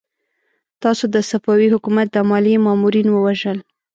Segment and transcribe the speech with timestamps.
[0.83, 3.57] تاسو د صفوي حکومت د ماليې مامورين ووژل!